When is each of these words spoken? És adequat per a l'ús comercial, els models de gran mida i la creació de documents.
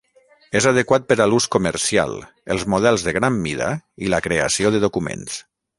És 0.59 0.67
adequat 0.69 1.05
per 1.11 1.17
a 1.25 1.27
l'ús 1.33 1.47
comercial, 1.57 2.15
els 2.57 2.67
models 2.75 3.07
de 3.09 3.17
gran 3.21 3.39
mida 3.45 3.69
i 4.07 4.13
la 4.15 4.25
creació 4.29 4.77
de 4.77 4.83
documents. 4.89 5.43